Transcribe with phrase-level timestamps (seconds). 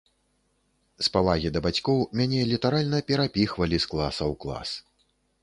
[1.07, 4.69] З павагі да бацькоў мяне літаральна перапіхвалі з класа ў клас.